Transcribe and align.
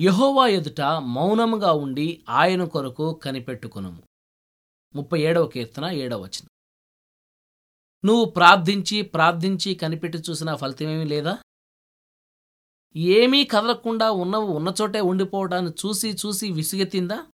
యహోవా 0.00 0.46
ఎదుట 0.46 0.80
మౌనముగా 0.80 1.72
ఉండి 1.72 2.24
ఆయన 2.28 2.64
కొరకు 2.64 3.14
కనిపెట్టుకునము. 3.14 4.02
ముప్పై 4.94 5.20
ఏడవ 5.20 5.46
కీర్తన 5.46 5.84
ఏడవ 5.84 6.20
వచనం. 6.20 6.48
నువ్వు 8.04 8.24
ప్రార్థించి 8.24 9.02
ప్రార్థించి 9.02 9.74
కనిపెట్టి 9.74 10.18
చూసిన 10.18 10.54
ఫలితమేమీ 10.54 11.04
లేదా? 11.04 11.38
ఏమీ 12.96 13.44
కదలకుండా 13.44 14.10
ఉన్నవు 14.10 14.46
ఉన్నచోటే 14.46 15.00
ఉండిపోవడాన్ని 15.00 15.70
చూసి 15.70 16.16
చూసి 16.26 16.52
విసుగెత్తిందా? 16.52 17.26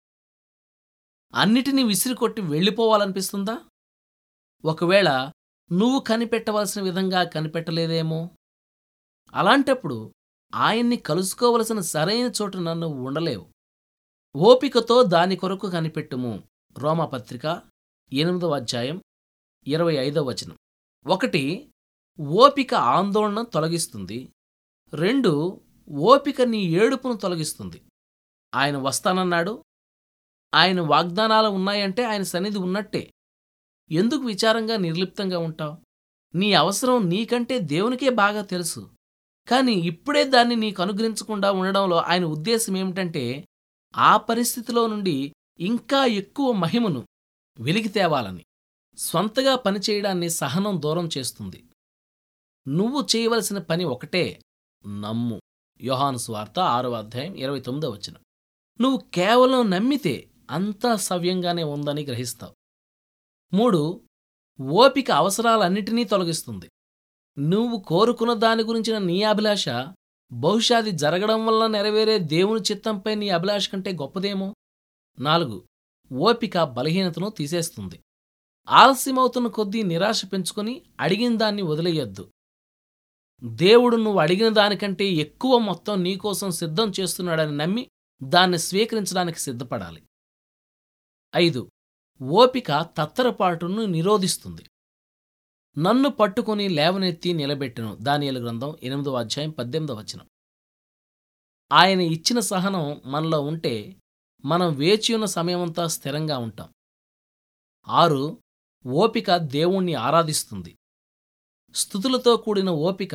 అన్నిటినీ 1.34 1.82
విసిరికొట్టి 1.82 2.40
వెళ్ళిపోవాలనిపిస్తుందా? 2.40 3.58
ఒకవేళ 4.64 5.30
నువ్వు 5.72 6.00
కనిపెట్టవలసిన 6.00 6.82
విధంగా 6.82 7.24
కనిపెట్టలేదేమో? 7.24 8.30
అలాంటప్పుడు 9.34 10.14
ఆయన్ని 10.54 10.96
కలుసుకోవలసిన 10.96 11.80
సరైన 11.80 12.32
చోట 12.42 12.56
నన్ను 12.56 12.86
ఉండలేవు. 12.86 13.46
ఓపికతో 14.36 15.02
దాని 15.02 15.36
కొరకు 15.36 15.70
కనిపెట్టుము. 15.70 16.42
రోమాపత్రిక 16.78 17.62
ఎనిమిదవ 18.12 18.54
అధ్యాయం 18.54 19.02
ఇరవై 19.66 19.94
ఐదవ 19.94 20.24
వచనం. 20.24 20.56
ఒకటి 21.06 21.70
ఓపిక 22.20 22.74
ఆందోళన 22.74 23.42
తొలగిస్తుంది. 23.42 24.32
రెండు 24.94 25.60
ఓపిక 25.90 26.42
నీ 26.42 26.58
ఏడుపును 26.58 27.14
తొలగిస్తుంది. 27.14 27.82
ఆయన 28.54 28.76
వస్తానన్నాడు. 28.76 29.64
ఆయన 30.54 30.80
వాగ్దానాలు 30.80 31.48
ఉన్నాయంటే 31.48 32.04
ఆయన 32.04 32.22
సన్నిధి 32.22 32.58
ఉన్నట్టే. 32.58 33.12
ఎందుకు 33.90 34.20
విచారంగా 34.20 34.76
నిర్లిప్తంగా 34.76 35.38
ఉంటావు? 35.38 35.78
నీ 36.34 36.52
అవసరం 36.52 37.08
నీకంటే 37.08 37.58
దేవునికే 37.58 38.08
బాగా 38.08 38.42
తెలుసు. 38.42 38.90
కానీ 39.50 39.72
ఇప్పుడే 39.72 40.24
దాన్ని 40.24 40.56
నీకు 40.56 40.82
అనుగ్రహించకుండా 40.82 41.52
ఉండడంలో 41.52 41.96
ఆయన 41.96 42.24
ఉద్దేశం 42.24 42.76
ఏమిటంటే 42.76 43.48
ఆ 43.96 44.16
పరిస్థితిలో 44.16 44.86
నుండి 44.86 45.32
ఇంకా 45.58 46.04
ఎక్కువ 46.06 46.52
మహిమను 46.52 47.06
వెలికి 47.60 47.88
తేవాలని 47.88 48.44
స్వంతగా 48.98 49.56
పనిచేయడాన్ని 49.56 50.30
సహనం 50.30 50.82
దూరం 50.82 51.08
చేస్తుంది. 51.18 51.64
నువ్వు 52.68 53.06
చేయవలసిన 53.16 53.58
పని 53.58 53.84
ఒకటే 53.84 54.42
నమ్ము. 54.86 55.40
యోహాను 55.82 56.18
స్వార్త 56.18 56.58
ఆరో 56.58 56.92
అధ్యాయం 56.92 57.34
ఇరవై 57.34 57.60
తొమ్మిదో 57.60 57.90
వచ్చిన 57.90 58.14
నువ్వు 58.80 58.98
కేవలం 59.14 59.70
నమ్మితే 59.70 60.30
అంతా 60.50 60.96
సవ్యంగానే 60.96 61.62
ఉందని 61.62 62.04
గ్రహిస్తావు. 62.04 62.54
మూడు 63.56 64.02
ఓపిక 64.60 65.10
అవసరాలన్నిటినీ 65.10 66.04
తొలగిస్తుంది. 66.04 66.68
నువ్వు 67.38 67.80
కోరుకున్న 67.80 68.34
దాని 68.34 68.62
గురించిన 68.62 68.98
నీ 68.98 69.22
అభిలాష 69.22 69.68
బహుశా 70.32 70.76
అది 70.76 70.90
జరగడం 70.90 71.46
వల్ల 71.46 71.66
నెరవేరే 71.66 72.18
దేవుని 72.18 72.60
చిత్తంపై 72.60 73.14
నీ 73.14 73.28
అభిలాష 73.28 73.68
కంటే 73.68 73.92
గొప్పదేమో? 73.92 74.54
నాలుగు. 75.18 75.64
ఓపిక 76.12 76.62
బలహీనతను 76.62 77.30
తీసేస్తుంది. 77.30 78.00
ఆలస్యమవుతున్న 78.68 79.48
కొద్దీ 79.48 79.82
నిరాశ 79.82 80.24
పెంచుకొని 80.24 80.82
అడిగిన 81.00 81.36
దాన్ని 81.36 81.62
వదిలేయొద్దు. 81.62 82.32
దేవుడు 83.44 83.96
నువ్వు 83.96 84.20
అడిగిన 84.20 84.48
దానికంటే 84.48 85.04
ఎక్కువ 85.04 85.58
మొత్తం 85.58 86.02
నీకోసం 86.02 86.50
సిద్ధం 86.50 86.92
చేస్తున్నాడని 87.00 87.56
నమ్మి 87.56 87.90
దాన్ని 88.22 88.58
స్వీకరించడానికి 88.58 89.40
సిద్ధపడాలి. 89.40 90.02
ఐదు. 91.36 91.70
ఓపిక 92.22 92.72
తత్తరపాటును 92.98 93.86
నిరోధిస్తుంది. 93.86 94.64
నన్ను 95.80 96.08
పట్టుకుని 96.08 96.68
లేవనెత్తి 96.68 97.32
నిలబెట్టెను. 97.32 97.96
దానియలు 97.96 98.40
గ్రంథం 98.40 98.76
ఎనిమిదవ 98.82 99.18
అధ్యాయం 99.18 99.50
పద్దెనిమిదవ 99.50 99.98
వచనం. 99.98 100.26
ఆయన 101.72 102.00
ఇచ్చిన 102.00 102.38
సహనం 102.40 103.00
మనలో 103.04 103.40
ఉంటే 103.40 103.96
మనం 104.44 104.74
వేచి 104.74 105.14
ఉన్న 105.14 105.24
సమయమంతా 105.24 105.86
స్థిరంగా 105.86 106.38
ఉంటాం. 106.38 106.68
ఆరు 107.88 108.38
ఓపిక 108.86 109.36
దేవుణ్ణి 109.36 109.94
ఆరాధిస్తుంది. 109.94 110.78
స్థుతులతో 111.74 112.36
కూడిన 112.36 112.70
ఓపిక 112.70 113.14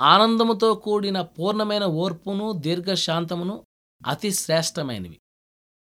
ఆనందముతో 0.00 0.74
కూడిన 0.74 1.20
పూర్ణమైన 1.20 1.84
ఓర్పును 1.84 2.52
దీర్ఘశాంతమును 2.52 3.66
అతి 4.06 4.30
శ్రేష్టమైనవి. 4.30 5.18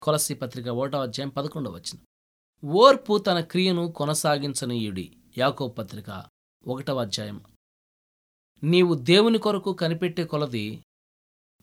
కొలసి 0.02 0.34
పత్రిక 0.34 0.68
ఓటో 0.68 1.00
అధ్యాయం 1.02 1.30
పదకొండవచ్చిన 1.30 2.00
ఓర్పు 2.66 3.18
తన 3.18 3.40
క్రియను 3.40 3.92
కొనసాగించనీయుడి. 3.92 5.08
యాకో 5.38 5.68
పత్రిక 5.68 6.26
ఒకటవ 6.68 7.02
అధ్యాయం. 7.02 7.42
నీవు 8.64 8.94
దేవుని 8.94 9.38
కొరకు 9.38 9.74
కనిపెట్టే 9.74 10.24
కొలది 10.24 10.84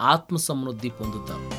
ఆత్మసమృద్ధి 0.00 0.90
పొందుతావు. 0.90 1.53